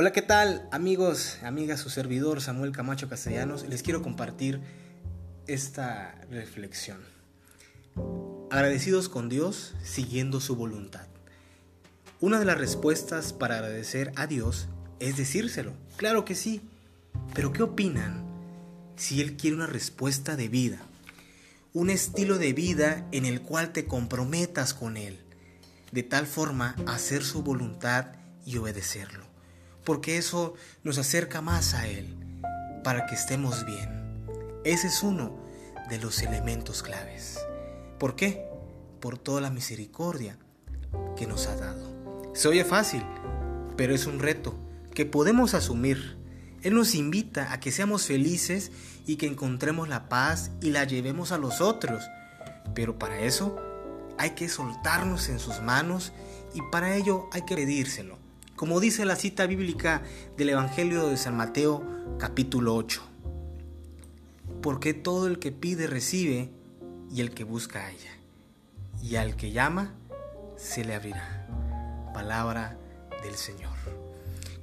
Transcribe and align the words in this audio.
Hola, 0.00 0.12
¿qué 0.12 0.22
tal 0.22 0.66
amigos, 0.72 1.36
amigas, 1.42 1.78
su 1.78 1.90
servidor 1.90 2.40
Samuel 2.40 2.72
Camacho 2.72 3.10
Castellanos? 3.10 3.68
Les 3.68 3.82
quiero 3.82 4.00
compartir 4.00 4.58
esta 5.46 6.18
reflexión. 6.30 7.02
Agradecidos 8.50 9.10
con 9.10 9.28
Dios 9.28 9.74
siguiendo 9.84 10.40
su 10.40 10.56
voluntad. 10.56 11.06
Una 12.18 12.38
de 12.38 12.46
las 12.46 12.56
respuestas 12.56 13.34
para 13.34 13.56
agradecer 13.56 14.10
a 14.16 14.26
Dios 14.26 14.68
es 15.00 15.18
decírselo. 15.18 15.74
Claro 15.98 16.24
que 16.24 16.34
sí. 16.34 16.62
Pero 17.34 17.52
¿qué 17.52 17.62
opinan 17.62 18.24
si 18.96 19.20
Él 19.20 19.36
quiere 19.36 19.56
una 19.56 19.66
respuesta 19.66 20.34
de 20.34 20.48
vida? 20.48 20.78
Un 21.74 21.90
estilo 21.90 22.38
de 22.38 22.54
vida 22.54 23.06
en 23.12 23.26
el 23.26 23.42
cual 23.42 23.74
te 23.74 23.84
comprometas 23.84 24.72
con 24.72 24.96
Él, 24.96 25.20
de 25.92 26.04
tal 26.04 26.26
forma 26.26 26.74
hacer 26.86 27.22
su 27.22 27.42
voluntad 27.42 28.12
y 28.46 28.56
obedecerlo 28.56 29.29
porque 29.84 30.18
eso 30.18 30.54
nos 30.84 30.98
acerca 30.98 31.40
más 31.40 31.74
a 31.74 31.86
Él, 31.86 32.14
para 32.84 33.06
que 33.06 33.14
estemos 33.14 33.64
bien. 33.64 34.24
Ese 34.64 34.88
es 34.88 35.02
uno 35.02 35.36
de 35.88 35.98
los 35.98 36.22
elementos 36.22 36.82
claves. 36.82 37.38
¿Por 37.98 38.14
qué? 38.16 38.46
Por 39.00 39.18
toda 39.18 39.40
la 39.40 39.50
misericordia 39.50 40.38
que 41.16 41.26
nos 41.26 41.46
ha 41.46 41.56
dado. 41.56 42.30
Se 42.34 42.48
oye 42.48 42.64
fácil, 42.64 43.04
pero 43.76 43.94
es 43.94 44.06
un 44.06 44.18
reto 44.18 44.54
que 44.94 45.06
podemos 45.06 45.54
asumir. 45.54 46.18
Él 46.62 46.74
nos 46.74 46.94
invita 46.94 47.52
a 47.52 47.60
que 47.60 47.72
seamos 47.72 48.06
felices 48.06 48.70
y 49.06 49.16
que 49.16 49.26
encontremos 49.26 49.88
la 49.88 50.08
paz 50.08 50.50
y 50.60 50.70
la 50.70 50.84
llevemos 50.84 51.32
a 51.32 51.38
los 51.38 51.60
otros. 51.60 52.04
Pero 52.74 52.98
para 52.98 53.20
eso 53.20 53.56
hay 54.18 54.30
que 54.30 54.48
soltarnos 54.48 55.28
en 55.30 55.38
sus 55.38 55.60
manos 55.62 56.12
y 56.54 56.60
para 56.70 56.94
ello 56.94 57.28
hay 57.32 57.42
que 57.42 57.56
pedírselo 57.56 58.19
como 58.60 58.78
dice 58.78 59.06
la 59.06 59.16
cita 59.16 59.46
bíblica 59.46 60.02
del 60.36 60.50
Evangelio 60.50 61.08
de 61.08 61.16
San 61.16 61.34
Mateo 61.34 61.82
capítulo 62.18 62.74
8. 62.74 63.00
Porque 64.60 64.92
todo 64.92 65.28
el 65.28 65.38
que 65.38 65.50
pide 65.50 65.86
recibe 65.86 66.50
y 67.10 67.22
el 67.22 67.30
que 67.30 67.44
busca 67.44 67.86
halla. 67.86 68.12
Y 69.02 69.16
al 69.16 69.34
que 69.36 69.52
llama 69.52 69.94
se 70.58 70.84
le 70.84 70.94
abrirá. 70.94 71.46
Palabra 72.12 72.76
del 73.22 73.34
Señor. 73.34 73.72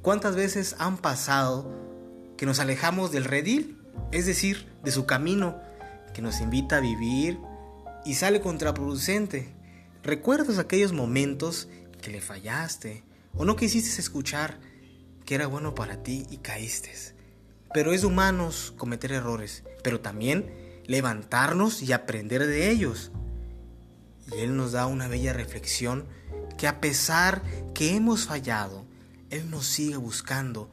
¿Cuántas 0.04 0.36
veces 0.36 0.76
han 0.78 1.00
pasado 1.00 1.67
que 2.38 2.45
nos 2.45 2.59
alejamos 2.59 3.11
del 3.11 3.26
redil? 3.26 3.82
Es 4.11 4.28
decir, 4.28 4.67
de 4.84 4.92
su 4.92 5.08
camino 5.08 5.59
que 6.14 6.22
nos 6.22 6.39
invita 6.39 6.78
a 6.78 6.82
vivir 6.82 7.39
y 8.06 8.14
sale 8.14 8.42
contraproducente. 8.42 9.56
¿Recuerdas 10.04 10.59
aquellos 10.59 10.94
momentos 10.94 11.67
que 12.00 12.11
le 12.11 12.22
fallaste, 12.22 13.04
o 13.38 13.46
no 13.46 13.56
quisiste 13.56 14.00
escuchar 14.02 14.60
que 15.26 15.36
era 15.36 15.48
bueno 15.48 15.76
para 15.76 16.04
ti 16.04 16.26
y 16.30 16.38
caíste. 16.38 16.92
Pero 17.74 17.94
es 17.94 18.04
humanos 18.04 18.74
cometer 18.78 19.12
errores, 19.12 19.64
pero 19.84 20.00
también 20.00 20.82
levantarnos 20.86 21.82
y 21.82 21.92
aprender 21.92 22.48
de 22.48 22.72
ellos. 22.72 23.12
Y 24.32 24.40
Él 24.40 24.56
nos 24.56 24.72
da 24.72 24.88
una 24.88 25.08
bella 25.08 25.34
reflexión 25.34 26.06
que 26.58 26.68
a 26.68 26.82
pesar 26.82 27.44
que 27.74 27.96
hemos 27.96 28.26
fallado, 28.26 28.86
Él 29.30 29.50
nos 29.52 29.66
sigue 29.66 29.98
buscando 29.98 30.72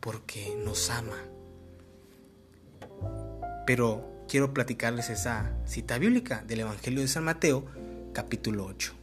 porque 0.00 0.54
nos 0.64 0.90
ama. 0.90 1.16
Pero 3.66 4.24
quiero 4.28 4.52
platicarles 4.52 5.10
esa 5.10 5.56
cita 5.66 5.98
bíblica 5.98 6.42
del 6.46 6.60
Evangelio 6.60 7.00
de 7.00 7.08
San 7.08 7.24
Mateo, 7.24 7.64
capítulo 8.12 8.66
8. 8.66 8.97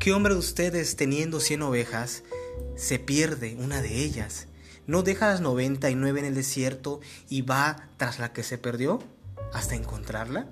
¿Qué 0.00 0.14
hombre 0.14 0.32
de 0.32 0.40
ustedes 0.40 0.96
teniendo 0.96 1.40
cien 1.40 1.60
ovejas 1.60 2.22
se 2.74 2.98
pierde 2.98 3.58
una 3.60 3.82
de 3.82 4.02
ellas? 4.02 4.46
¿No 4.86 5.02
deja 5.02 5.28
las 5.28 5.42
noventa 5.42 5.90
y 5.90 5.94
nueve 5.94 6.20
en 6.20 6.24
el 6.24 6.34
desierto 6.34 7.00
y 7.28 7.42
va 7.42 7.86
tras 7.98 8.18
la 8.18 8.32
que 8.32 8.42
se 8.42 8.56
perdió 8.56 9.00
hasta 9.52 9.74
encontrarla? 9.74 10.46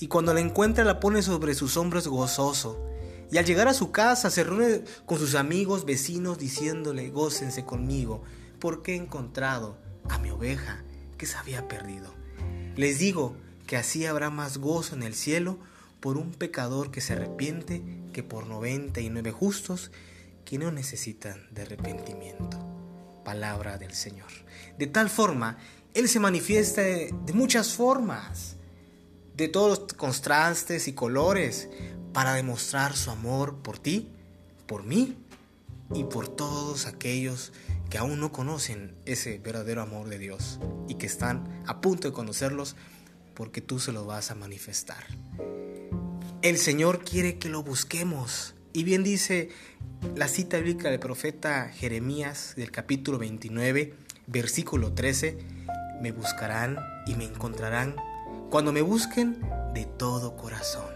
Y 0.00 0.08
cuando 0.08 0.34
la 0.34 0.40
encuentra 0.40 0.82
la 0.82 0.98
pone 0.98 1.22
sobre 1.22 1.54
sus 1.54 1.76
hombros 1.76 2.08
gozoso. 2.08 2.84
Y 3.30 3.38
al 3.38 3.44
llegar 3.44 3.68
a 3.68 3.72
su 3.72 3.92
casa 3.92 4.30
se 4.30 4.42
reúne 4.42 4.82
con 5.06 5.20
sus 5.20 5.36
amigos, 5.36 5.84
vecinos, 5.84 6.36
diciéndole, 6.36 7.10
gócense 7.10 7.64
conmigo, 7.64 8.24
porque 8.58 8.94
he 8.94 8.96
encontrado 8.96 9.76
a 10.08 10.18
mi 10.18 10.30
oveja 10.30 10.82
que 11.18 11.26
se 11.26 11.36
había 11.36 11.68
perdido. 11.68 12.12
Les 12.74 12.98
digo 12.98 13.36
que 13.68 13.76
así 13.76 14.06
habrá 14.06 14.30
más 14.30 14.58
gozo 14.58 14.96
en 14.96 15.04
el 15.04 15.14
cielo 15.14 15.56
por 16.00 16.16
un 16.16 16.32
pecador 16.32 16.90
que 16.90 17.00
se 17.00 17.12
arrepiente 17.12 17.82
que 18.16 18.22
por 18.22 18.46
99 18.46 19.30
justos 19.30 19.90
que 20.46 20.56
no 20.56 20.72
necesitan 20.72 21.46
de 21.50 21.60
arrepentimiento. 21.60 22.58
Palabra 23.26 23.76
del 23.76 23.92
Señor. 23.92 24.30
De 24.78 24.86
tal 24.86 25.10
forma, 25.10 25.58
Él 25.92 26.08
se 26.08 26.18
manifiesta 26.18 26.80
de, 26.80 27.12
muchas 27.34 27.74
formas, 27.74 28.56
de 29.34 29.48
todos 29.48 29.68
los 29.68 29.92
contrastes 29.92 30.88
y 30.88 30.94
colores, 30.94 31.68
para 32.14 32.32
demostrar 32.32 32.96
su 32.96 33.10
amor 33.10 33.58
por 33.58 33.78
ti, 33.78 34.08
por 34.66 34.82
mí 34.82 35.18
y 35.94 36.04
por 36.04 36.26
todos 36.26 36.86
aquellos 36.86 37.52
que 37.90 37.98
aún 37.98 38.18
no 38.18 38.32
conocen 38.32 38.96
ese 39.04 39.36
verdadero 39.36 39.82
amor 39.82 40.08
de 40.08 40.16
Dios 40.18 40.58
y 40.88 40.94
que 40.94 41.04
están 41.04 41.62
a 41.66 41.82
punto 41.82 42.08
de 42.08 42.14
conocerlos 42.14 42.76
porque 43.34 43.60
tú 43.60 43.78
se 43.78 43.92
lo 43.92 44.06
vas 44.06 44.30
a 44.30 44.34
manifestar. 44.34 45.04
El 46.46 46.58
Señor 46.58 47.00
quiere 47.04 47.38
que 47.38 47.48
lo 47.48 47.64
busquemos. 47.64 48.54
Y 48.72 48.84
bien 48.84 49.02
dice 49.02 49.48
la 50.14 50.28
cita 50.28 50.58
bíblica 50.58 50.88
del 50.90 51.00
profeta 51.00 51.68
Jeremías 51.70 52.54
del 52.56 52.70
capítulo 52.70 53.18
29, 53.18 53.94
versículo 54.28 54.92
13, 54.92 55.38
me 56.00 56.12
buscarán 56.12 56.78
y 57.04 57.16
me 57.16 57.24
encontrarán 57.24 57.96
cuando 58.48 58.72
me 58.72 58.80
busquen 58.80 59.40
de 59.74 59.86
todo 59.86 60.36
corazón. 60.36 60.94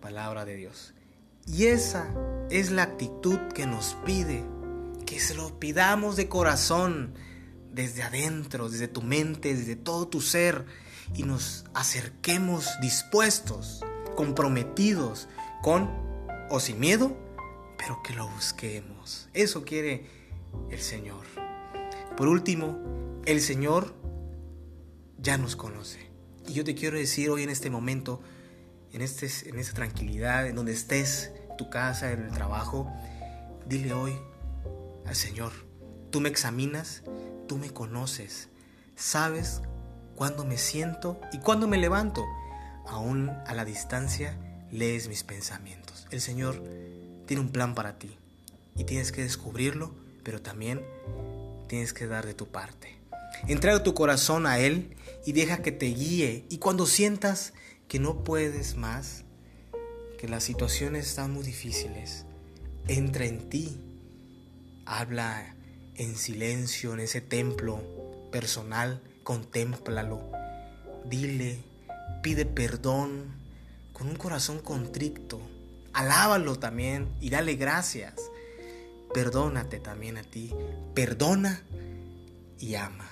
Palabra 0.00 0.46
de 0.46 0.56
Dios. 0.56 0.94
Y 1.46 1.66
esa 1.66 2.10
es 2.48 2.70
la 2.70 2.84
actitud 2.84 3.38
que 3.54 3.66
nos 3.66 3.98
pide, 4.06 4.42
que 5.04 5.20
se 5.20 5.34
lo 5.34 5.60
pidamos 5.60 6.16
de 6.16 6.26
corazón, 6.26 7.12
desde 7.70 8.02
adentro, 8.02 8.70
desde 8.70 8.88
tu 8.88 9.02
mente, 9.02 9.54
desde 9.54 9.76
todo 9.76 10.08
tu 10.08 10.22
ser 10.22 10.64
y 11.14 11.24
nos 11.24 11.64
acerquemos 11.74 12.66
dispuestos, 12.80 13.84
comprometidos, 14.16 15.28
con 15.62 15.90
o 16.50 16.60
sin 16.60 16.80
miedo, 16.80 17.16
pero 17.78 18.02
que 18.02 18.14
lo 18.14 18.28
busquemos. 18.28 19.28
Eso 19.34 19.64
quiere 19.64 20.06
el 20.70 20.80
Señor. 20.80 21.24
Por 22.16 22.28
último, 22.28 22.78
el 23.24 23.40
Señor 23.40 23.94
ya 25.18 25.38
nos 25.38 25.56
conoce. 25.56 26.10
Y 26.46 26.52
yo 26.52 26.64
te 26.64 26.74
quiero 26.74 26.98
decir 26.98 27.30
hoy 27.30 27.42
en 27.42 27.50
este 27.50 27.70
momento, 27.70 28.20
en, 28.92 29.02
este, 29.02 29.28
en 29.48 29.58
esta 29.58 29.74
tranquilidad, 29.74 30.46
en 30.46 30.56
donde 30.56 30.72
estés, 30.72 31.32
tu 31.56 31.70
casa, 31.70 32.12
en 32.12 32.22
el 32.22 32.32
trabajo, 32.32 32.90
dile 33.66 33.92
hoy 33.92 34.14
al 35.06 35.14
Señor, 35.14 35.52
tú 36.10 36.20
me 36.20 36.28
examinas, 36.28 37.02
tú 37.46 37.58
me 37.58 37.70
conoces, 37.70 38.48
sabes 38.96 39.62
cuando 40.14 40.44
me 40.44 40.58
siento 40.58 41.20
y 41.32 41.38
cuando 41.38 41.68
me 41.68 41.78
levanto. 41.78 42.24
Aún 42.86 43.30
a 43.46 43.54
la 43.54 43.64
distancia 43.64 44.36
lees 44.70 45.08
mis 45.08 45.24
pensamientos. 45.24 46.06
El 46.10 46.20
Señor 46.20 46.62
tiene 47.26 47.42
un 47.42 47.50
plan 47.50 47.74
para 47.74 47.98
ti 47.98 48.16
y 48.76 48.84
tienes 48.84 49.12
que 49.12 49.22
descubrirlo, 49.22 49.94
pero 50.22 50.42
también 50.42 50.82
tienes 51.68 51.92
que 51.92 52.06
dar 52.06 52.26
de 52.26 52.34
tu 52.34 52.48
parte. 52.48 52.96
Entrega 53.46 53.82
tu 53.82 53.94
corazón 53.94 54.46
a 54.46 54.58
Él 54.58 54.96
y 55.24 55.32
deja 55.32 55.62
que 55.62 55.72
te 55.72 55.86
guíe. 55.86 56.44
Y 56.50 56.58
cuando 56.58 56.86
sientas 56.86 57.52
que 57.88 57.98
no 57.98 58.24
puedes 58.24 58.76
más, 58.76 59.24
que 60.18 60.28
las 60.28 60.44
situaciones 60.44 61.06
están 61.06 61.32
muy 61.32 61.44
difíciles, 61.44 62.26
entra 62.88 63.24
en 63.24 63.48
ti. 63.48 63.80
Habla 64.84 65.54
en 65.94 66.16
silencio 66.16 66.92
en 66.94 67.00
ese 67.00 67.20
templo 67.20 67.80
personal 68.30 69.00
contémplalo, 69.22 70.20
dile, 71.04 71.58
pide 72.22 72.46
perdón 72.46 73.34
con 73.92 74.08
un 74.08 74.16
corazón 74.16 74.60
contrito, 74.60 75.40
alábalo 75.92 76.58
también 76.58 77.08
y 77.20 77.30
dale 77.30 77.54
gracias. 77.56 78.14
Perdónate 79.12 79.80
también 79.80 80.16
a 80.18 80.22
ti, 80.22 80.54
perdona 80.94 81.62
y 82.58 82.76
ama. 82.76 83.10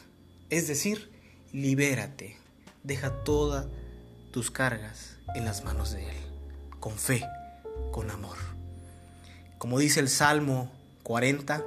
Es 0.49 0.69
decir, 0.69 1.11
libérate, 1.53 2.37
deja 2.85 3.25
todas 3.25 3.67
tus 4.31 4.51
cargas 4.51 5.17
en 5.35 5.45
las 5.45 5.65
manos 5.65 5.93
de 5.93 6.09
Él, 6.09 6.17
con 6.81 6.97
fe, 6.97 7.25
con 7.91 8.11
amor. 8.11 8.39
Como 9.59 9.79
dice 9.79 10.01
el 10.01 10.09
Salmo 10.09 10.71
40, 11.03 11.65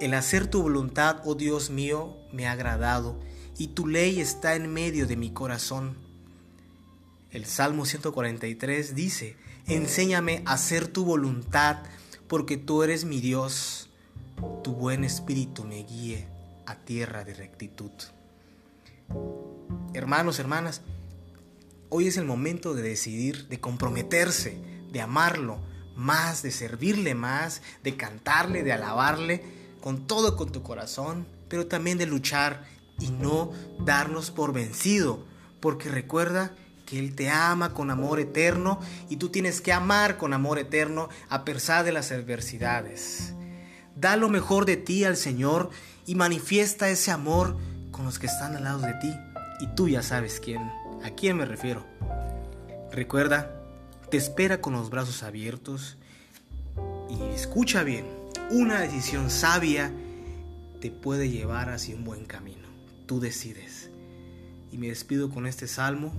el 0.00 0.14
hacer 0.14 0.46
tu 0.46 0.62
voluntad, 0.62 1.22
oh 1.24 1.34
Dios 1.34 1.70
mío, 1.70 2.16
me 2.32 2.46
ha 2.46 2.52
agradado 2.52 3.18
y 3.56 3.68
tu 3.68 3.86
ley 3.86 4.20
está 4.20 4.54
en 4.54 4.72
medio 4.72 5.06
de 5.06 5.16
mi 5.16 5.30
corazón. 5.30 5.96
El 7.36 7.44
Salmo 7.44 7.84
143 7.84 8.94
dice, 8.94 9.36
enséñame 9.66 10.42
a 10.46 10.54
hacer 10.54 10.88
tu 10.88 11.04
voluntad, 11.04 11.82
porque 12.28 12.56
tú 12.56 12.82
eres 12.82 13.04
mi 13.04 13.20
Dios. 13.20 13.90
tu 14.64 14.72
buen 14.72 15.04
espíritu 15.04 15.62
me 15.64 15.84
guíe 15.84 16.26
a 16.64 16.76
tierra 16.76 17.24
de 17.24 17.34
rectitud. 17.34 17.90
Hermanos, 19.92 20.38
hermanas, 20.38 20.80
hoy 21.90 22.06
es 22.06 22.16
el 22.16 22.24
momento 22.24 22.72
de 22.72 22.80
decidir, 22.80 23.48
de 23.48 23.60
comprometerse, 23.60 24.58
de 24.90 25.02
amarlo 25.02 25.58
más, 25.94 26.42
de 26.42 26.50
servirle 26.50 27.14
más, 27.14 27.60
de 27.84 27.98
cantarle, 27.98 28.62
de 28.62 28.72
alabarle 28.72 29.44
con 29.82 30.06
todo 30.06 30.38
con 30.38 30.52
tu 30.52 30.62
corazón, 30.62 31.26
pero 31.50 31.66
también 31.66 31.98
de 31.98 32.06
luchar 32.06 32.64
y 32.98 33.10
no 33.10 33.52
darnos 33.84 34.30
por 34.30 34.54
vencido, 34.54 35.26
porque 35.60 35.90
recuerda 35.90 36.56
que 36.86 36.98
Él 36.98 37.14
te 37.14 37.28
ama 37.28 37.74
con 37.74 37.90
amor 37.90 38.20
eterno 38.20 38.80
y 39.10 39.16
tú 39.16 39.28
tienes 39.28 39.60
que 39.60 39.72
amar 39.72 40.16
con 40.16 40.32
amor 40.32 40.58
eterno 40.58 41.08
a 41.28 41.44
pesar 41.44 41.84
de 41.84 41.92
las 41.92 42.12
adversidades. 42.12 43.34
Da 43.96 44.16
lo 44.16 44.28
mejor 44.28 44.64
de 44.64 44.76
ti 44.76 45.04
al 45.04 45.16
Señor 45.16 45.70
y 46.06 46.14
manifiesta 46.14 46.88
ese 46.88 47.10
amor 47.10 47.56
con 47.90 48.04
los 48.04 48.18
que 48.18 48.26
están 48.26 48.54
al 48.56 48.64
lado 48.64 48.78
de 48.80 48.94
ti. 48.94 49.12
Y 49.60 49.66
tú 49.74 49.88
ya 49.88 50.02
sabes 50.02 50.40
quién, 50.40 50.62
a 51.02 51.10
quién 51.16 51.36
me 51.36 51.44
refiero. 51.44 51.84
Recuerda, 52.92 53.50
te 54.10 54.16
espera 54.16 54.60
con 54.60 54.74
los 54.74 54.90
brazos 54.90 55.22
abiertos 55.22 55.96
y 57.10 57.22
escucha 57.34 57.82
bien, 57.82 58.06
una 58.50 58.80
decisión 58.80 59.30
sabia 59.30 59.92
te 60.80 60.90
puede 60.90 61.30
llevar 61.30 61.70
hacia 61.70 61.96
un 61.96 62.04
buen 62.04 62.26
camino. 62.26 62.68
Tú 63.06 63.18
decides. 63.18 63.90
Y 64.70 64.78
me 64.78 64.88
despido 64.88 65.30
con 65.30 65.46
este 65.46 65.66
salmo, 65.66 66.12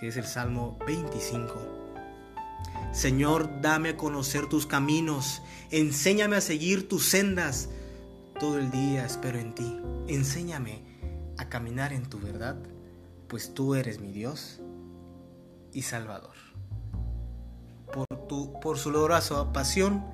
que 0.00 0.08
es 0.08 0.16
el 0.16 0.24
Salmo 0.24 0.78
25. 0.86 1.54
Señor, 2.92 3.60
dame 3.60 3.90
a 3.90 3.96
conocer 3.96 4.48
tus 4.48 4.66
caminos, 4.66 5.42
enséñame 5.70 6.36
a 6.36 6.40
seguir 6.40 6.88
tus 6.88 7.06
sendas. 7.06 7.68
Todo 8.40 8.58
el 8.58 8.70
día 8.70 9.04
espero 9.04 9.38
en 9.38 9.54
ti. 9.54 9.78
Enséñame 10.08 10.82
a 11.36 11.48
caminar 11.50 11.92
en 11.92 12.08
tu 12.08 12.18
verdad, 12.18 12.56
pues 13.28 13.52
tú 13.54 13.74
eres 13.74 14.00
mi 14.00 14.10
Dios 14.10 14.60
y 15.72 15.82
Salvador. 15.82 16.34
Por, 17.92 18.06
tu, 18.26 18.58
por 18.60 18.78
su 18.78 18.90
dolorosa 18.90 19.52
pasión, 19.52 20.04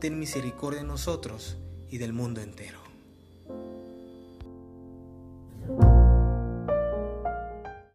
ten 0.00 0.18
misericordia 0.18 0.80
de 0.80 0.86
nosotros 0.86 1.56
y 1.88 1.98
del 1.98 2.12
mundo 2.12 2.40
entero. 2.40 2.87